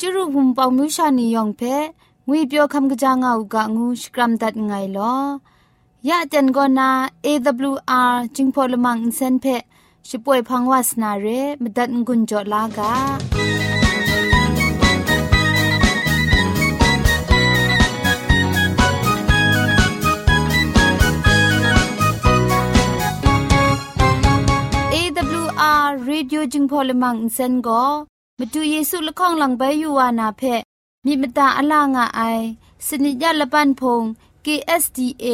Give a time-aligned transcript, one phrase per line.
[0.00, 1.62] จุรุภุมปองมิวชานียองเพ
[2.28, 5.14] งวยเปียวคำกะจางเอากะงูสกรัมดัดไงลอ
[6.08, 6.90] ยะเจนกอนา
[7.24, 9.46] AWR จิงพอลมังอินเซนเพ
[10.08, 11.26] ช่วยพังวาสนาเร
[11.62, 12.92] มดัดงุนจอลากา
[24.94, 27.54] AWR Radio จึงพอลมังอินเซน
[28.38, 30.42] ก็มาดูเยซูละข้องหลังใบยูวานาเพ
[31.04, 32.20] มีมตาอลางอไอ
[32.86, 34.02] สนิยาละปันพง
[34.44, 35.26] KSDA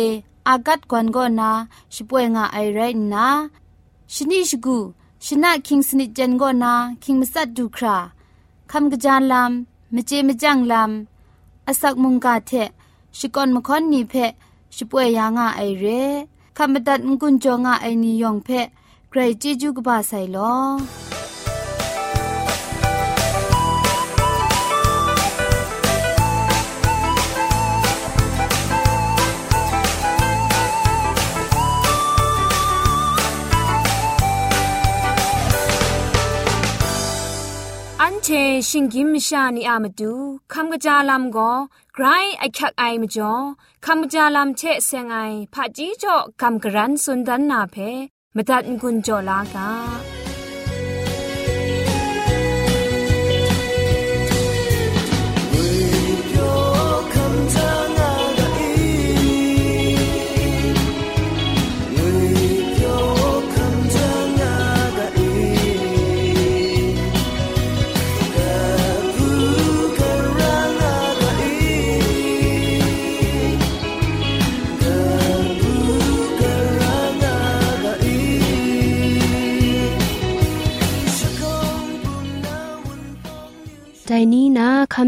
[0.48, 1.50] อากัดกวนก็นา
[1.94, 2.80] ช่วยงาไอไร
[3.12, 3.26] นะ
[4.14, 4.78] ชนิชกู
[5.24, 6.72] ชนะคิงสนิจันก็นา
[7.02, 7.96] คิงมัสัดดูครา
[8.70, 12.52] คำกระจานลำมเจมจังลำอาศักมุงกาเท
[13.18, 14.14] ชิกอนมคอนนีเพ
[14.76, 15.84] ช่วยยางาไอเร
[16.56, 18.48] คำบัดงกุนจงาไอนิยองเพ
[19.10, 20.54] ใครจีจูกบาไซลอ
[38.23, 38.29] เช
[38.69, 40.13] ชิงกิมชานีอามาดู
[40.53, 41.51] คำกระจาลำก็
[41.93, 42.05] ไกร
[42.39, 43.33] ไอคักไอมาจ่อ
[43.85, 45.17] คำกระจาลำเชเซงไอ
[45.53, 47.75] ผาจีจ่อคำกระรันสุนดันนาเพ
[48.35, 49.69] มตัดกุญจ่อลากา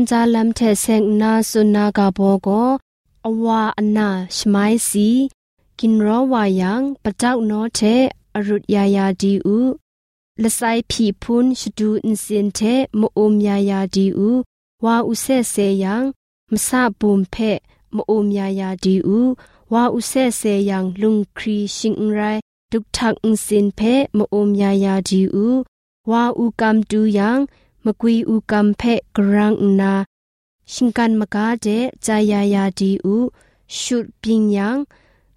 [0.10, 2.48] จาลำเทเซงนาสุนากาโบโก
[3.26, 4.56] อวาอนาชไม
[4.90, 5.10] สี
[5.80, 7.80] กินรอวายังปะเจ้าโนเท
[8.36, 9.60] อรุตยายาดีอู
[10.42, 10.62] ละไซ
[10.92, 12.60] ผีพุนชดูอินสินเท
[13.00, 14.30] มโอมยายาดีอู
[14.86, 16.04] วาอุเซเซยัง
[16.52, 17.36] มซาบุมเพ
[17.96, 19.20] มโอมยายาดีอู
[19.74, 22.20] วาอุเซเซยังลุงครีชิงไร
[22.72, 23.80] ดุกทักอินสินเพ
[24.18, 25.48] มโอมยายาดีอู
[26.12, 27.40] วาอุกัมตูยัง
[27.87, 28.83] มกุยอูกัมเพ
[29.17, 29.95] กรังนา
[30.73, 31.67] ชิงกันมกาเจ
[32.07, 33.17] จายายาดีอู
[33.81, 34.79] ชุดปิงยัง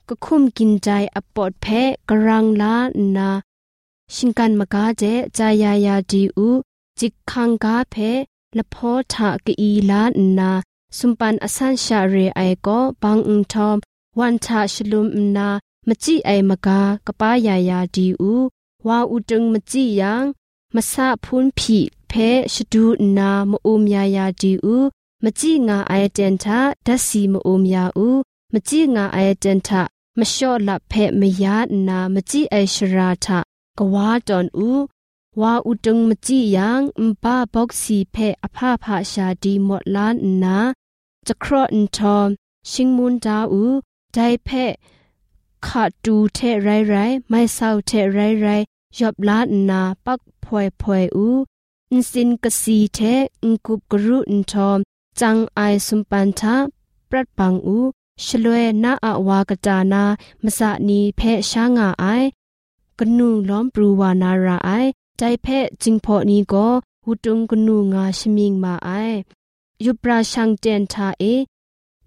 [0.07, 1.65] ก็คุมกินใจอปอดเพ
[2.09, 2.75] กรังลา
[3.15, 3.29] นา
[4.13, 5.03] ชิงกันมกาเจ
[5.37, 6.49] จายายาดีอู
[6.99, 7.95] จิกขังกาเพ
[8.57, 10.01] ละพอทะกีลา
[10.39, 10.51] นา
[10.97, 13.77] สุมปันอสันชาเรไอก็บังอุงทอม
[14.19, 15.07] วันทะชลุม
[15.37, 15.49] นา
[15.87, 18.33] มจิไอมกากปายายาดีอู
[18.87, 20.23] วาอุตึงมจิยัง
[20.75, 22.12] มสะพุนผี เพ
[22.52, 22.84] ชดู
[23.18, 24.76] นามอุมยายาดีอู
[25.24, 28.08] มจิงาไอเดนทาดัสซีมอุมยาอู
[28.52, 29.82] มจิงาไอเดนทา
[30.18, 31.56] มชอละเพมยา
[31.88, 33.38] นามจิไอชราทา
[33.78, 34.70] กวาดอนอู
[35.40, 40.58] วาอุตุงมจิยังมบาบ็อกซีเพอภาภาชาดีหมดล้านนา
[41.26, 42.28] จะครออินทอม
[42.70, 43.64] ชิงมุนดาอู
[44.12, 44.48] ไดเพ
[45.66, 46.94] ขาดดูเทไรไร
[47.28, 48.46] ไม่เศร้าเทไรไร
[48.98, 51.28] ยอบล้านนาปักพวยพวยอู
[51.91, 52.99] อินสินกสีเท
[53.43, 54.79] อุกุบกรุอินทอม
[55.19, 56.55] จังไอสุมปันทา
[57.09, 57.77] ปรัดปังอู
[58.25, 60.03] ชลวยนาอาวากตานา
[60.43, 62.05] มสะนีเพชางาไอ
[62.99, 64.69] กนูล้อมปรูวานาราไอ
[65.17, 65.47] ใจเพ
[65.81, 66.67] จิงพอนีก็
[67.05, 68.89] หุตุงกนูงาชมิงมาไอ
[69.85, 71.23] ยุปราชังเจนทาเอ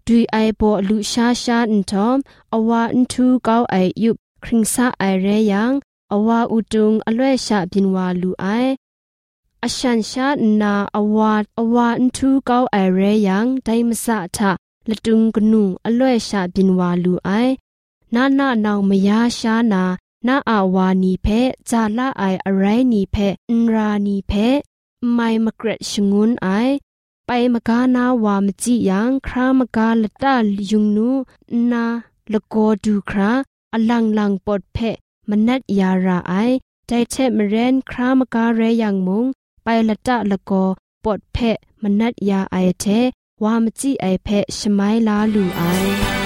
[0.06, 2.18] ดุยไอโบลุชาชาอินทอม
[2.54, 5.72] อวาอินทูเกาไอยุบคริงซาไอเรยัง
[6.12, 8.46] อวาอุตุงอลวยชาบินวาลูไอ
[9.64, 10.28] อาชันชา
[10.62, 14.52] นาอวาดอวาอันทูเก้าไอเรยังไดมสะทะ
[14.88, 17.30] ละตุงกนูอล่วยชาบินวาลูไอ
[18.14, 19.82] นานานาเมยาชานา
[20.26, 21.26] นาอาวานีเพ
[21.70, 23.16] จาละไออะไรนีเพ
[23.50, 24.32] อินรานีเพ
[25.14, 26.48] ไมมกรดชงุนไอ
[27.26, 31.10] ไปมกานาวามจิยังครามกาลตาลยุงนู
[31.72, 31.84] นา
[32.32, 32.54] ละโก
[32.84, 33.30] ดูครา
[33.74, 34.78] อลังลังปดเพ
[35.28, 36.34] มนัดยาราไอ
[36.86, 39.26] ใจเชมเรนครามกาเรยังมง
[39.64, 40.64] ไปละตะละกอ
[41.04, 42.84] ปอดเพะมนัดยาไอเท
[43.44, 46.21] วามจิไอเพะชไมลาลูไอ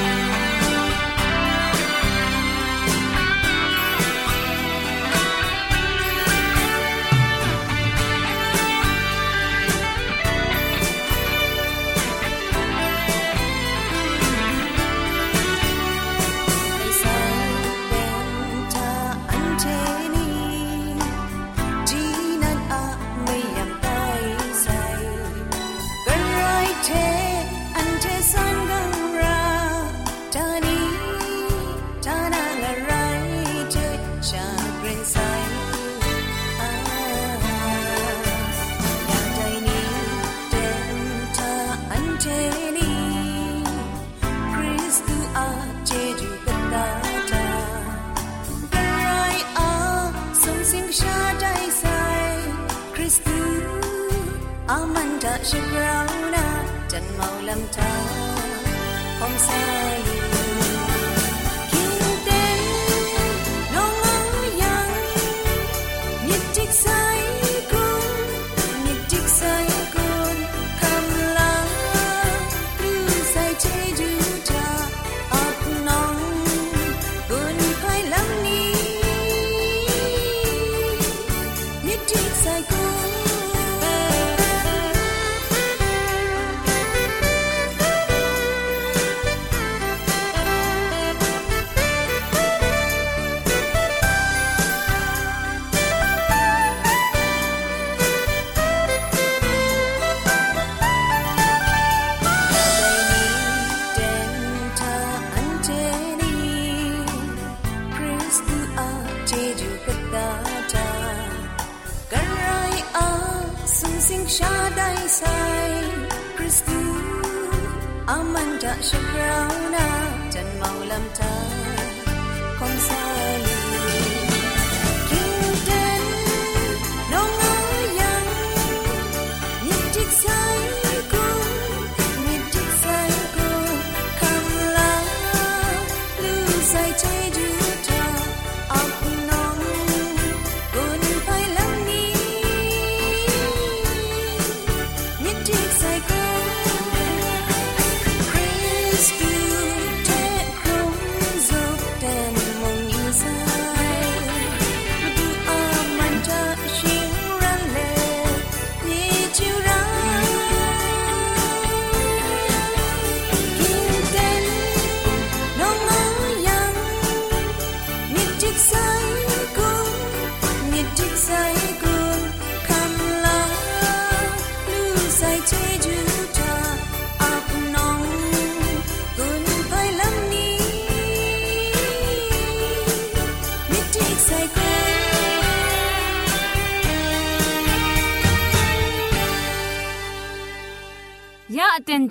[145.46, 145.85] takes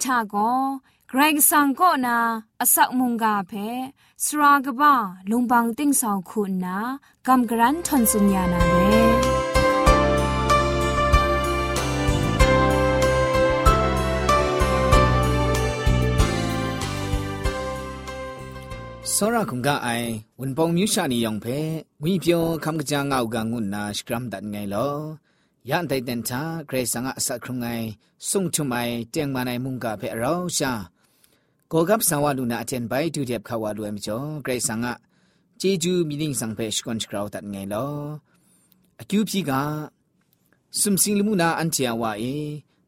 [0.05, 0.37] ชาโก
[1.09, 2.19] เกรกสังก็นา
[2.61, 3.53] อสักมุงกาเพ
[4.25, 4.95] สรากบ้า
[5.31, 6.77] ลุงบังติ้งสองคุณนา
[7.27, 8.77] กำกรันทนสุญญานาเร
[19.15, 20.09] စောရခုံကအိုင်
[20.41, 21.59] ဝန်ပောင်မြူရှာနီယောင်ဖဲ
[22.03, 24.97] ဝီပြောခမ်ကကြာငောက်ကငုနာစကရမ်ဒတ်ငိုင်လော
[25.70, 27.68] ยันไดเดนทาเกรซังอาสักครุงไง
[28.30, 28.78] ส่งชุมไอ
[29.12, 30.72] เจียงมาในมุงกาเพเราชา
[31.70, 34.94] โกกับสังวาลุนาเจนไปดูเดียบขาวาลุเอมจ่อเกรซังอา
[35.62, 37.88] จีจูมีนิ่งสังเพชกอนสกราวตัดไงลอ
[39.00, 39.62] อคิวพีกา
[40.80, 42.24] สุมสิงลมุนาอันเจียวาเอ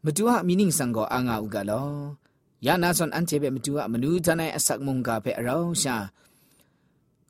[0.04, 1.84] มดูฮะมีนิ่งสังกออางาอุกาลอ
[2.66, 5.96] ยานาซอนอันเจเปมดูฮะมนูทนายอสักมุงกาเพเราชา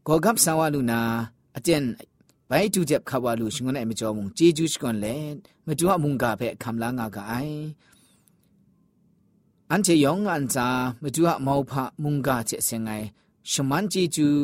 [0.04, 1.00] โกกับสังวาลุนา
[1.56, 1.84] อเจน
[2.50, 5.17] ဘိုင်တူချက်ခါဝလူရှင်ကနေမကြောမုံဂျေဂျူးရှကွန်လေ
[5.67, 7.61] မတူအမုန်ကဖဲခမ်လာငါကအိုင်
[9.71, 10.67] အန်ချေယောင်အန်စာ
[11.02, 13.07] မတူအမောဖမုန်ကချက်စင်ငိုင်
[13.50, 14.38] ရှမန်ဂျေဂျူး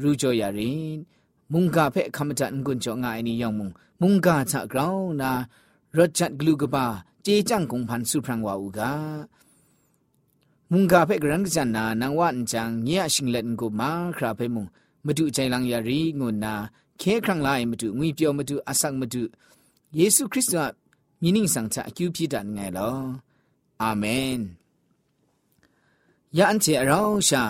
[0.00, 0.96] ရူကြော်ရရင်
[1.52, 3.68] မုန်ကဖဲခမတန်ကွန်ကြောငါအနီယောင်မုံ
[4.00, 5.32] မုန်ကချဂရောင်းနာ
[5.96, 6.86] ရချတ်ဂလူကပါ
[7.24, 8.80] ဂျေကြန့်ကုံဖန်စုဖရန်ဝါဦးက
[10.72, 14.66] มุงกาเพ่กรันจันนานางวันจังเงียชิงเล่นกูมาคราเพ่มุง
[15.04, 16.54] มาดูใจลังยารีงุนนา
[17.01, 19.21] ခဲခရံလာမတူငွေပြောမတူအဆောက်မတူ
[19.97, 20.55] ယေရှုခရစ်က
[21.21, 22.99] မြင်းင်းဆောင်ချအကျူပြတာငယ်လော
[23.81, 24.39] အာမင်
[26.37, 27.43] ယန်ချေရောင်းရှာ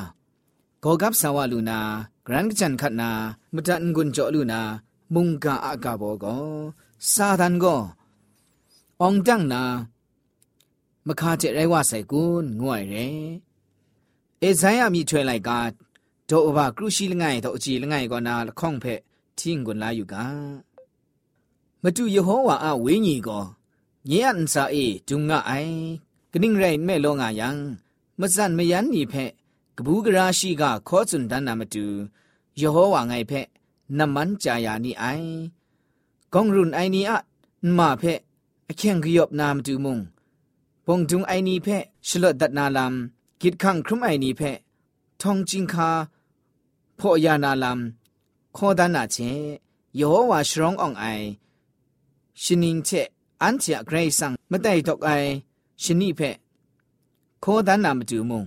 [0.84, 1.79] ဂေါကပ်ဆာဝလူနာ
[2.25, 3.10] ဂရန်ကချန်ခတ်နာ
[3.53, 4.62] မတန်ကွန်ကြောလူနာ
[5.13, 6.50] မုန်ကာအကဘောကော
[7.12, 7.82] စာဒန်ကော
[9.01, 9.63] အောင်တန်းနာ
[11.08, 13.08] မခါကျရဲဝဆိုင်ကွန်းငွယ်ရဲ
[14.41, 15.50] အေဇိုင်းအမိထွဲလိုက်က
[16.29, 19.01] ဒေါ်ဘကရုရှိလငိုင်တော့အကြည်လငိုင်ကောနာလခေါန့်ဖက်
[19.39, 20.25] ทิ้งกุนลาอยู่กา
[21.84, 23.39] มาดูเยโฮวาอาวิญีก็
[24.08, 24.75] เยียนซาเอ
[25.08, 25.51] จุงงะไอ
[26.31, 27.58] กนิ่งไรไม่ลงอายัง
[28.19, 29.31] มาสั่นไม่ยันนี่เพะ
[29.75, 31.86] กบูกราชีกาขอสุนดันามาดู
[32.58, 33.48] เยโฮวาไงเพะ
[33.98, 35.05] น้ำมันจายานี่ไอ
[36.34, 37.19] กองรุนไอนี้อะ
[37.77, 38.19] มาเพะ
[38.77, 40.00] แข่งกยบนามาดูมุง
[40.86, 42.93] ปงจุงไอนี้เพะฉลดดัดนาลาม
[43.41, 44.58] กิดขังครุมไอนี้เพะ
[45.22, 45.89] ทองจิงคา
[47.00, 49.18] พ่อยานาลามาเช
[50.00, 51.06] ยโฮวาชรองอองไอ
[52.41, 52.89] ชินิงเช
[53.41, 55.10] อันเชเกรซังมะไดตอกไอ
[55.84, 56.22] ชินีเพ
[57.44, 58.46] ข้อดานามจูมุง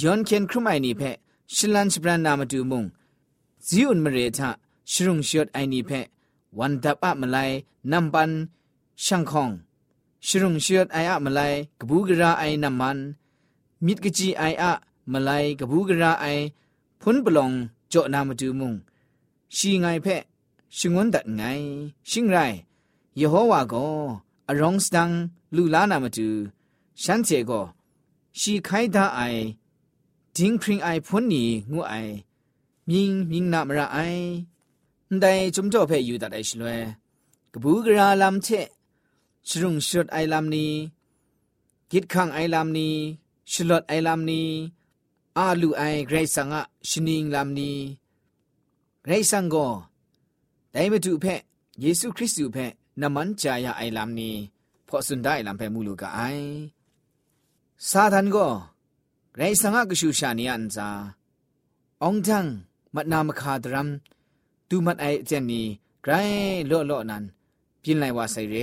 [0.00, 1.02] ยอนเคนครุมไอนีเพ
[1.54, 2.84] ชิลันสบรานนามจูมุง
[3.66, 4.50] ซิอุนมเรทะ
[4.92, 5.90] ชรุงชดไอนีเพ
[6.58, 7.38] วันดับอะมไล
[7.92, 8.30] นัมปัน
[9.04, 9.50] ช่างคอง
[10.26, 11.40] ชชรุงเชือดไออะมาไล
[11.80, 12.98] กบูกระไอน้ำมัน
[13.84, 14.72] มิดกจีไออะ
[15.12, 16.26] มาไลกบูกระไอ
[17.00, 17.50] พุนปลอง
[17.88, 18.74] โจนามาดูมุง
[19.54, 20.06] ชีไงเพ
[20.76, 21.42] ชิงวนดัดไง
[22.10, 22.36] ชิงไร
[23.20, 23.74] ยโฮวาโก
[24.48, 25.10] อรองสตัง
[25.56, 26.28] ลูลานามาดู
[27.02, 27.52] ฉันเจโก
[28.38, 29.20] ชีไคดาไอ
[30.36, 31.94] จิงพริงไอพุนนีงูไอ
[32.88, 33.98] มิงมิงนามระไอ
[35.20, 36.80] ได้จุมจ่อเพอยู่ดัดไอชลวย
[37.52, 38.48] กบูกระลำเช
[39.48, 40.72] ชรุงชดไอลำนี้
[41.90, 42.94] กิดขังไอลำนี้
[43.52, 44.48] ชลดไอลำนี้
[45.36, 47.76] อาลูไอเกรซังอะชนิงลำนี้
[49.06, 49.66] ไรสังก็
[50.72, 51.40] ได้มาดูเพะ
[51.80, 54.34] เยซูคริสต์อยู่เพะน้ำมันจายาไอลำนี้
[54.88, 56.20] พอสุดได้ลำเพะมูลูกไอ
[57.90, 58.46] ซาทันก็
[59.36, 60.88] ไรสังกชูชานีอันซา
[62.02, 62.46] องทัง
[62.94, 63.88] มัดนามคาดรัม
[64.68, 65.66] ตูมัดไอเจนนี้
[66.02, 66.12] ไกร
[66.68, 67.24] โลโลนั้น
[67.82, 68.56] พินไลว่าใส่เร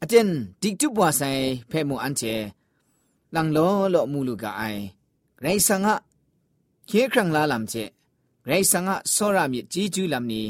[0.00, 1.30] อาจารย์ดิกจุบว่าใส่
[1.68, 2.22] เพมูอันเจ
[3.34, 3.58] ลังโล
[3.90, 4.62] โลมูลูกไอ
[5.40, 5.96] ไรสังะ
[6.86, 7.74] เคครั้งลาลำเจ
[8.48, 10.46] ไรสังะโซรามิจีจูลำนี้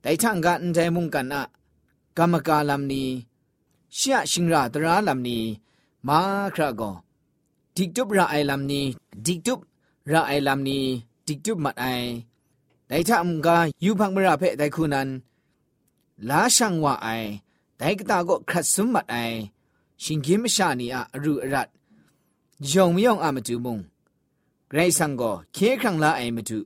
[0.00, 1.42] แต่ช่างกันใจมุ่งกันอะ
[2.16, 3.08] กรรมกาลำนี้
[3.94, 5.42] เชียชิงราตราลำนี้
[6.06, 6.18] มา
[6.54, 6.90] ครากอ
[7.76, 8.84] ดิกจุบระไอลำนี้
[9.26, 9.60] ดิกจุบ
[10.12, 10.84] ระไอลำนี้
[11.26, 11.86] ดิกจุบมัดไอ
[12.86, 15.08] แต่ถ้ามึงกายูพังมราเพแต่คูนั้น
[16.28, 17.08] ลาช่างว่าไอ
[17.76, 19.16] แต่ก็ตาก็ขัดสมมัดไอ
[20.02, 21.68] ชิงกิมชานีอะรูรัด
[22.70, 23.78] ยองมยองอามาจูมุง
[24.72, 26.58] ไรสังก็เคครั้งละไอมาจู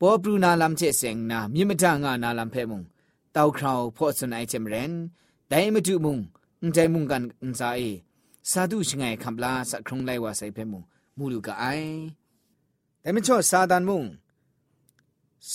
[0.00, 2.80] ပေါ်ပရူနာလမ်ချက်စ ेंग နာမြမတငါနာလမ်ဖဲမုံ
[3.34, 4.92] တောက်ခေါဖော့စွန်အိုင်ချမရင်
[5.50, 6.16] ဒိုင်မတူမုံ
[6.60, 7.90] အန်တိုင်မုံကန်အန်စာအေ
[8.50, 10.82] စာဒုရှိငယ်ခမ်လာစခရုံလိုက်ဝါဆိုင်ဖဲမုံ
[11.16, 11.92] မူလူကအိုင်
[13.02, 14.02] ဒိုင်မချောစာဒန်မုံ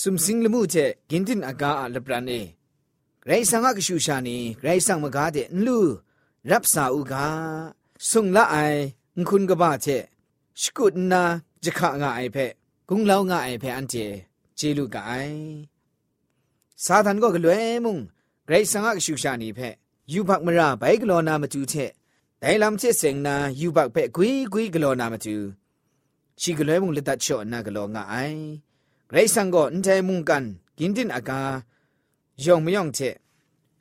[0.08, 0.76] ุมซิงลมูเจ
[1.10, 2.40] กินดินอากาลปรานี
[3.26, 5.78] ไรสังกชูชานีไรสังมกาเดนลู
[6.50, 7.26] รับสาอุกา
[8.10, 8.56] สุงละไอ
[9.28, 9.86] คุณกบ้าเจ
[10.60, 11.22] สกุดนา
[11.64, 12.36] จะขะงาไอเพ
[12.88, 13.94] กุงเล่างาไอเพอันเจ
[14.56, 15.12] เจลูกาไอ
[16.84, 17.98] สาธันก็กลวยมุง
[18.46, 19.60] ไรสังกชูชานีเพ
[20.12, 21.74] ยูบักมราไปกลอนามาจูเช
[22.38, 25.36] แต่ลำเชเสงนายูบักเพกุยกุยกลอนามาจู
[26.40, 28.14] ชีกลวยมุงเลตัดชอนากลองาไอ
[29.10, 30.44] ไรสังก็อันใจมุงกัน
[30.78, 31.40] กินดินอากา
[32.44, 33.14] ယုံမယုံချက်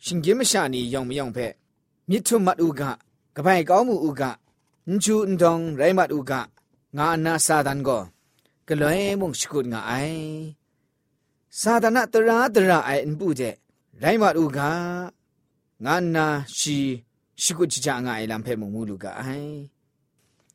[0.03, 1.53] ရှင်ကြီးမရှာနီယုံမယုံဖက်
[2.09, 2.81] မြစ်ထုမတ်ဥက
[3.35, 4.23] ကပိုင်ကောင်းမှုဥက
[4.87, 6.31] အန်ချူအန်တောင်ရိုင်းမတ်ဥက
[6.97, 8.01] ငါအနာစာဒန်ကို
[8.67, 10.21] ကလွဲမုန်ရှိကုတ်ငါအိုင်
[11.60, 13.54] စာဒနာတရာတရာအိုင်အန်ပူတဲ့
[14.02, 14.58] ရိုင်းမတ်ဥက
[15.84, 16.26] ငါနာ
[16.58, 16.78] ရှိ
[17.42, 19.56] ရှိကုတ်ချာငါအိုင်လမ်ဖဲမုံမူလူကအိုင်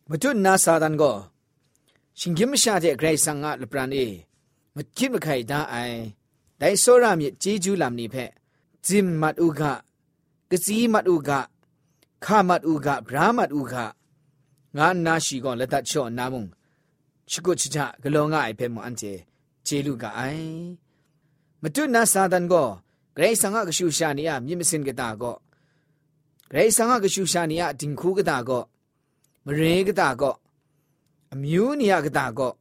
[0.10, 1.16] မတွနာစာဒန်ကို
[2.20, 4.08] ရှင်ကြီးမရှာတဲ့ဂရိတ်ဆန်ငါလပရန်အေ
[4.76, 6.00] မကြည့်မခိုင်တာအိုင်
[6.62, 8.32] ဒိုင်ဆိုရမြေជីဂျူးလမ်နိဖက်
[8.88, 9.62] ဂျင်မတ်ဥက
[10.50, 11.32] ကစီမတ်ဥက
[12.26, 13.76] ခမတ်ဥကဗြာမတ်ဥက
[14.78, 16.44] ငါနာရှိကောလက်တချော့နာမုံ
[17.30, 19.14] ချကုချချဂလောငါအိဖဲမွန်ချေ
[19.66, 20.87] ဂျေလူကအိုင်
[21.64, 22.68] မတုနာစာဒန်ကို
[23.16, 25.36] ဂရိဆန်ငါကရှူရှာနီယမြင့်မစင်ကတာကို
[26.52, 28.64] ဂရိဆန်ငါကရှူရှာနီယတင်ခုကတာကို
[29.46, 30.36] မရေကတာကို
[31.34, 32.54] အမျိုးနီယကတာကို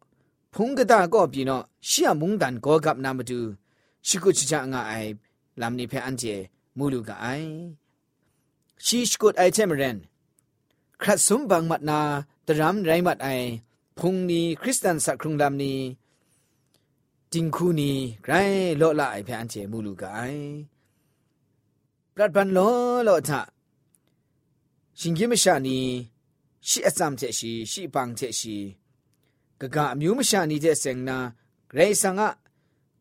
[0.55, 3.39] ဖုန်ကတာကိုပြီနော်ရှီယမုန်တန်ကိုကပ်နာမတူ
[4.07, 5.11] ရှိကုချချငါအိုင်
[5.61, 6.35] လမ်နိဖဲအန်ကျေ
[6.77, 7.51] မူလူကအိုင်
[8.85, 9.97] ရှိစကုတ်အိုင်ချမရန်
[11.03, 12.01] ခရတ်ဆုံဘန်မတ်နာ
[12.47, 13.49] တရမ်ရိုင်းမတ်အိုင်
[13.99, 15.73] ဖုန်နီခရစ်စတန်စခရုံလမ်နီ
[17.33, 17.91] တင်ခုနီ
[18.25, 20.45] ဂရိုင်းလော့လာအဖျန်ချေမူလူကိုင်
[22.15, 23.31] ပရတ်ပန်လော့လော့ထ
[24.99, 25.79] ရှင်ကြီးမရှာနီ
[26.69, 28.57] ရှိအစမ်ချက်ရှိရှိပန်းချက်ရှိ
[29.61, 31.19] ဂဂအမျိုးမရှာနီတဲ့စင်နာ
[31.71, 32.23] ဂရိဆန်က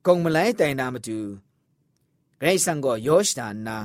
[0.06, 1.18] ကုံမလိုက်တိုင်တာမတူ
[2.40, 3.78] ဂရိဆန်ကိုယောရှတာနာ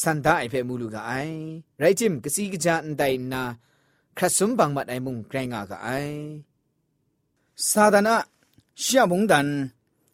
[0.00, 1.38] စန္ဒအိဖေမူလူကအိုင်
[1.80, 3.42] ရိုက်ချင်ကစီကကြန်တိုင်နာ
[4.16, 5.54] ခရဆုံဘန်မတိုင်မုံဂရိုင်းက
[5.84, 6.18] အိုင်
[7.70, 8.16] သာဒနာ
[8.78, 9.72] 下蒙丹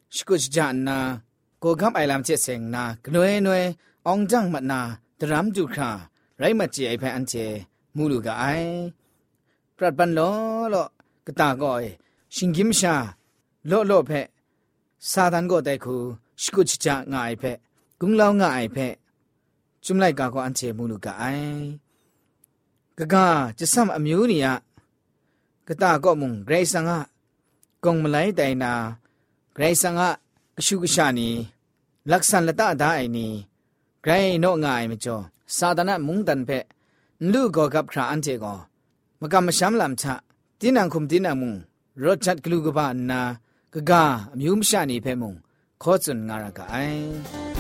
[0.08, 1.20] 是个是讲呐，
[1.58, 8.90] 国家爱兰节省呐，个 noi noi 昂张么呐，得让住卡，来么节爱拍安节，母鲁个爱，
[9.76, 10.90] 不然咯咯
[11.24, 11.98] 个大个哎，
[12.30, 13.18] 心金下
[13.64, 14.30] 咯咯拍，
[14.98, 17.60] 撒旦个带苦是个是讲爱拍，
[17.98, 18.96] 功劳爱拍，
[19.82, 21.24] จุมไลกาก็อันเชมูลูกาไอ
[22.98, 23.26] กะกา
[23.58, 24.54] จะซ้ำอมิวนี่ยะ
[25.68, 27.00] กะตาก็มุงเกรซังอ่ะ
[27.84, 28.72] ကုံမလိုက်တိုင်နာ
[29.54, 30.00] ဂရိုင်းဆန်က
[30.58, 31.28] အရှုကရှာနီ
[32.10, 33.26] လက်ဆန်လတဒါအိုင်နီ
[34.04, 35.24] ဂရိုင်းနော့ငါအိုင်မကျော်
[35.56, 36.64] စာဒနာမုန်တန်ဖက်
[37.32, 38.58] လူကောကပ်ခရာအန်တေကော
[39.20, 40.04] မကမရှမ်းလမ်ချ
[40.60, 41.58] တင်းနံခုမ်တင်းနံမုန်
[42.02, 43.20] ရော့ချတ်ဂလူကဘာနာ
[43.72, 43.92] ဂဂ
[44.34, 45.36] အမျိုးမရှာနေဖဲမုန်
[45.82, 47.53] ခေါ်စွန်ငါရကအိုင်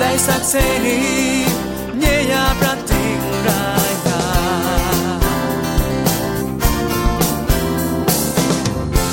[0.00, 1.00] ด้สักเสรี
[1.98, 4.24] เนียยาประติงรายกา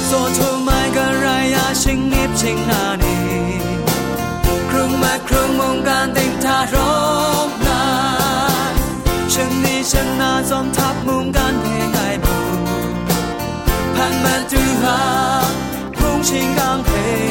[0.06, 3.18] โซทูไม่ก็ไรยาชิงนิบชิงนานี
[4.70, 6.76] ครึ่งมาครึ่งมงการติงทาร
[7.48, 7.84] กนา
[9.34, 10.96] ฉันนี้ฉันน่าจอมทับ
[15.98, 17.31] Cũng.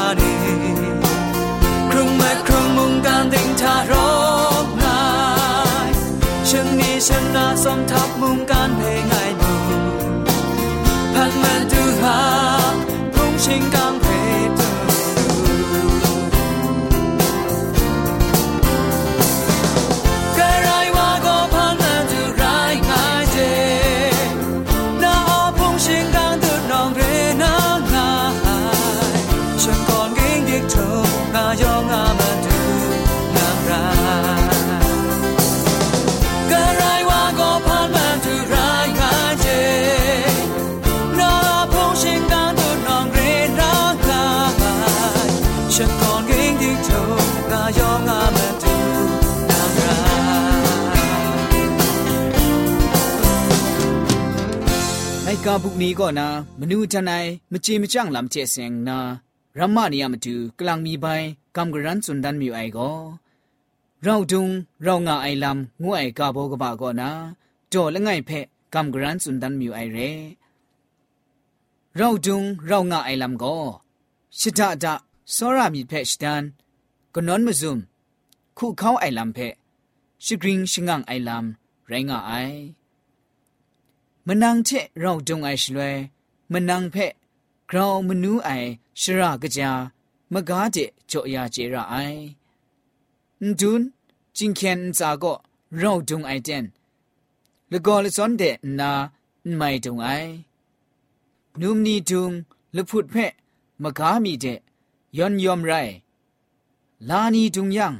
[7.65, 9.10] สมทับมุมการเพลง
[55.46, 56.28] กาบุกนี้ก็นะ
[56.60, 58.98] มนูทนายมจีมจังลำเจเสงนา
[59.58, 61.06] รัมมานียามตูกลางมีใบ
[61.56, 62.92] กำกรันสุนดันมีไอก็
[64.02, 64.48] เราดุง
[64.82, 67.10] เรางาไอลำงูไอกาโบกบะก็นะ
[67.72, 69.98] จ่อละไงเพะกำกรันสุนดันมีไอเร
[71.96, 73.56] เราดุงเรางาไอลำก็
[74.38, 74.94] ชิดาดา
[75.34, 76.42] สรามีเพะชดัน
[77.14, 77.78] ก็นอนมาซุม
[78.58, 79.54] คู่เขาไอลำเพะ
[80.24, 82.32] ชิกริงชิงังไอลำไรงาไอ
[84.27, 85.95] มันนังเชเราจงไอช่วย
[86.51, 87.13] มันนังเพะ
[87.69, 88.49] กราวมนูไอ
[89.01, 89.71] ชรากะจา
[90.33, 90.77] มกาเจ
[91.11, 91.95] จอยาเจระไอ
[93.59, 93.81] จุน
[94.37, 95.33] จิงเคนจาก็
[95.77, 96.65] เราจงไอเจน
[97.69, 98.43] แล้วก็เลยสอนเด
[98.79, 98.91] นา
[99.55, 100.07] ไม่จงไอ
[101.59, 102.31] นุมนีจุง
[102.73, 103.31] และพูดเพะ
[103.81, 104.45] มกามีเจ
[105.17, 105.71] ยอนยอมไร
[107.09, 107.93] ลานีจุงยัง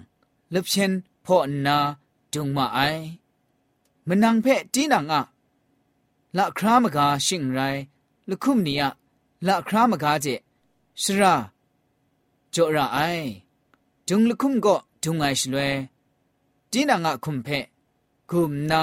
[0.51, 0.91] และเชน
[1.25, 1.77] พ่อนา
[2.33, 2.79] จงมาไอ
[4.07, 5.21] มันนังเพะจีนังอะ
[6.36, 7.60] ละครามกาชิงไร
[8.30, 8.82] ละคุมนีย
[9.46, 10.26] ละครามกาเจ
[11.02, 11.34] สระ
[12.54, 12.98] จอระไอ
[14.08, 15.56] จุงละคุมก็จุงไอชลเว
[16.72, 17.48] จีนังอะคุมเพ
[18.30, 18.82] คุมนา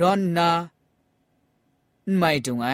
[0.00, 0.48] รอนนา
[2.18, 2.68] ไม่จุงไอ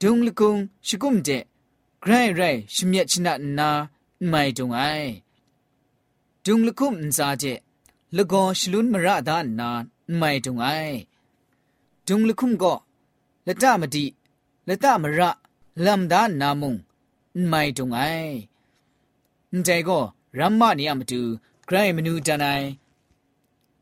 [0.00, 1.28] จุงละคุงชิกุมเจ
[2.00, 2.42] ไกรไร
[2.74, 3.70] ชิมยชนะนา
[4.28, 4.80] ไม่จุงไอ
[6.44, 7.44] จุงละคุมซาเจ
[8.16, 9.70] ละกอชลุนมระดานนา
[10.16, 10.66] ไม่จุงไอ
[12.10, 12.74] ดุงลคุมก็
[13.46, 14.04] ละตามดี
[14.68, 15.30] ละตามระ
[15.84, 16.74] ลำดานามุง
[17.48, 18.00] ไม่ดุงไอ
[19.64, 19.98] ใจก็
[20.38, 21.20] รัมมานี่ยมดู
[21.66, 22.46] ใครมนูจันไอ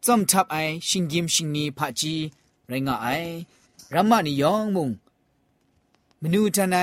[0.04, 0.56] จอมทับไอ
[0.88, 2.14] ชิงกิมชิงนีพะจี
[2.68, 3.08] ไรงาไอ
[3.94, 4.90] รัมมานี่ยองมุง
[6.22, 6.76] มนูจันไอ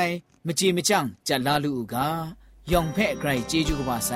[0.45, 2.07] มจีมจังจัดลาลูกา
[2.71, 4.12] ยองเพ่ไกรเจจูกบาไซ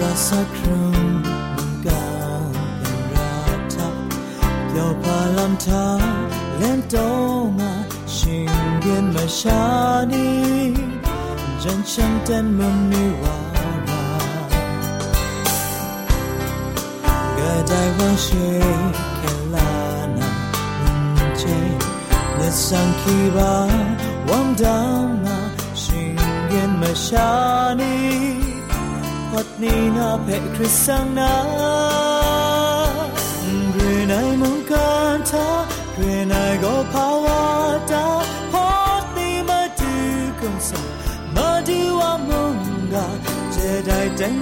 [0.00, 0.94] มาประสักครั้ง
[1.56, 2.08] มันกา
[2.46, 3.36] งเป็นรา
[3.74, 3.94] ทับ
[4.68, 6.00] เกี่ยวพาลำทาง
[6.58, 6.96] เล่นโต
[7.58, 7.72] มา
[8.16, 9.62] ชิงเบียนมาชา
[10.12, 10.28] นี
[11.62, 13.38] จนฉันเต้นมุมนิวา
[13.88, 14.06] รา
[17.38, 18.28] ก็ได้ว่าเช
[19.16, 19.22] เค
[19.54, 19.72] ลา
[20.18, 20.30] นา
[21.38, 21.42] เจ
[22.34, 23.54] เนสังคีบา
[24.28, 24.78] วังดา
[25.24, 25.38] มา
[25.82, 26.16] ชิง
[26.48, 27.28] เย็นมาชา
[27.80, 28.35] ดี
[29.62, 31.32] นีนาเพคริสังนา
[33.72, 33.78] เร
[34.10, 35.48] นายมุงกันทา
[35.96, 37.42] เรนายก็ภาวะ
[37.90, 38.06] ตา
[38.52, 39.92] พัดนีมาดู
[40.40, 40.80] กุมสา
[41.34, 42.56] มาดูว่ามง
[42.92, 43.06] กา
[43.54, 44.34] จะได้แต่ง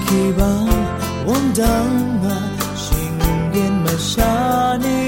[0.00, 0.52] มิสังคีบา
[1.26, 1.88] วันดัง
[2.22, 2.36] มา
[2.82, 3.14] ชิง
[3.50, 4.34] เย็นมาชา
[4.84, 5.00] นี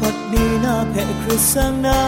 [0.00, 2.00] พัดดีนาเพคริสังนา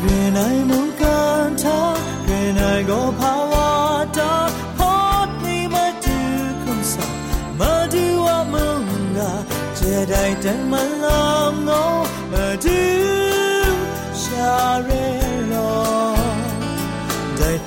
[0.00, 0.04] เร
[0.36, 1.78] นายมุงกันทา
[2.24, 2.26] เ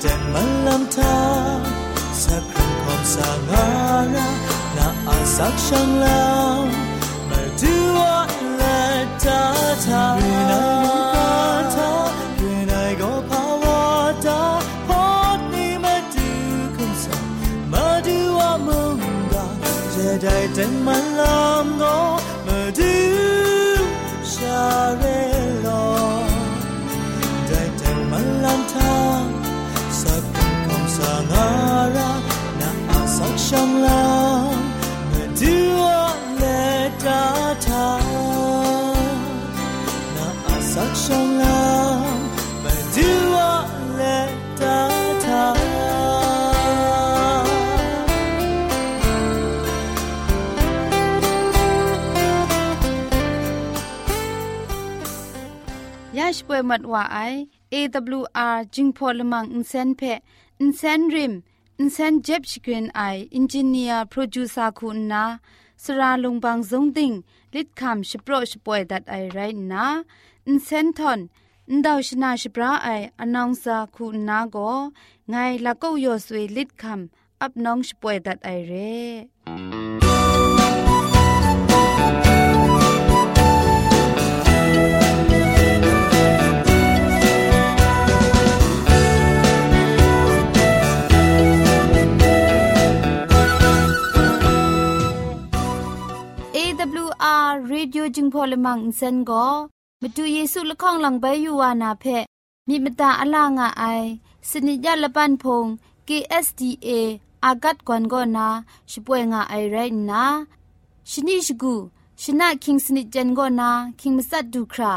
[0.00, 1.20] ด้แต่มันลำทา
[1.56, 1.58] ง
[2.22, 3.78] สักครั้งของสางา
[56.68, 57.18] มัดว่าไอ
[57.72, 60.02] AWR จิงพอลมังอินเซนเพ
[60.60, 61.32] อินเซนริม
[61.78, 63.00] อินเซนเจ็บชกรีนไอ
[63.34, 65.24] อินจิเนียร์โปรดิวซาคุณนา
[65.82, 67.12] สราลงบางซงติง
[67.54, 69.38] ลิดคำชโปรชป่วยดัดไอไร
[69.72, 69.84] นา
[70.48, 71.20] อินเซนทอน
[71.70, 72.88] อินดาวชนาชปราไอ
[73.20, 74.56] อนองซาคุณนาโก
[75.30, 79.77] ไงละก็ยอสวยลิดคำอับน้องชป่วยดัดไอเร่
[98.40, 99.46] อลมังอินเซนก็
[100.00, 102.04] มาดูเยซูละข้องหลังใบยูวานาเพ
[102.68, 103.84] มีมตาอลางอไอ
[104.48, 105.66] สนิยะละปันพง
[106.08, 106.88] KSDA
[107.44, 108.48] อากัดกวนก็นา
[108.90, 109.76] ช่วยงาไอไร
[110.10, 110.24] นะ
[111.10, 111.74] ชนิชกู
[112.22, 113.70] ชนะคิงสนิจันก็นา
[114.00, 114.94] คิงมัสัดดูครา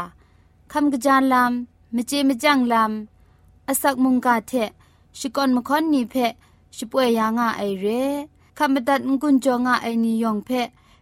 [0.72, 4.52] คำกะจานลำมเจมจังลำอาศักมุงกาเท
[5.18, 6.14] ชิกอนมคอนนีเพ
[6.76, 7.86] ช่วยยางาไอเร
[8.58, 10.50] คำบัดงกุนจงาไอนิยองเพ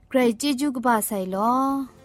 [0.09, 2.00] ใครจีจูกบาไซลอ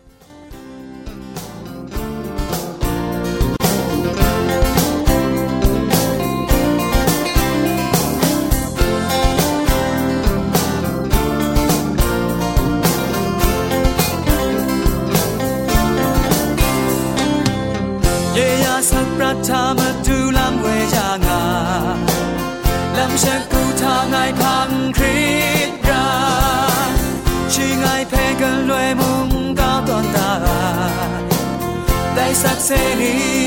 [32.66, 33.45] sería.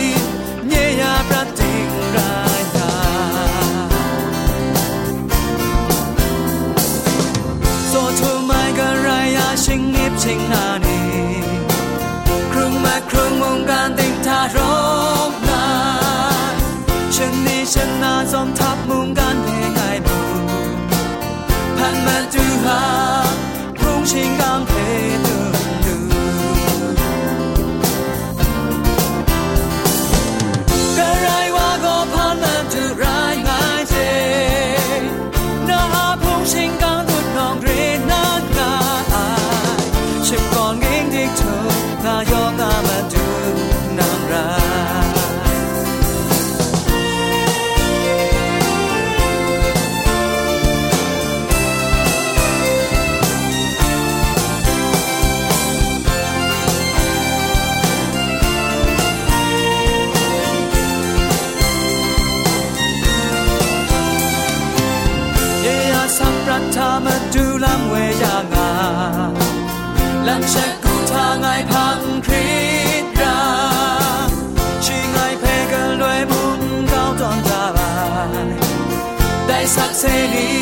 [80.08, 80.57] seria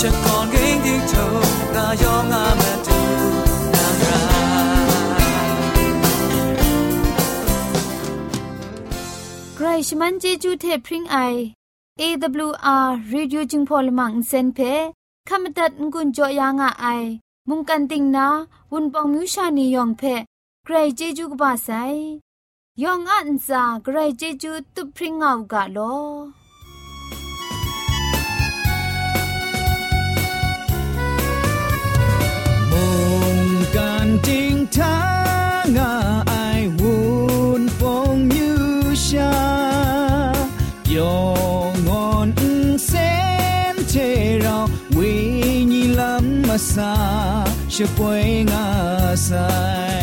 [0.00, 1.14] 시작한 갱딩토
[1.76, 2.88] 나 영암에 두
[3.68, 4.16] 남라
[9.52, 11.52] 그라이시만 제주테 프링 아이
[12.00, 14.96] AWR Radio Jingpolimang Senpe
[15.28, 20.24] Kamatat Ngun Joyanga ai Mungkanting na Wunpong Mushani Yongpe
[20.64, 22.24] Grey Jeju ba sai
[22.80, 26.32] Yong Anza Grey Jeju tu pringaw ga lo
[34.72, 38.28] tháng à ai hun phong
[40.94, 42.32] yo ngon
[42.78, 43.76] sen
[45.70, 47.44] ni lam sa
[49.16, 49.99] sai.